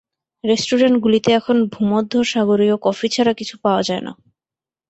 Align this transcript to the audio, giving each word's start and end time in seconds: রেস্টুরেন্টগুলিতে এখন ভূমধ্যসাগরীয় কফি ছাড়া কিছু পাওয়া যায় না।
রেস্টুরেন্টগুলিতে 0.43 1.29
এখন 1.31 1.57
ভূমধ্যসাগরীয় 1.65 2.75
কফি 2.81 3.07
ছাড়া 3.09 3.33
কিছু 3.33 3.55
পাওয়া 3.63 3.81
যায় 3.81 4.03
না। 4.03 4.13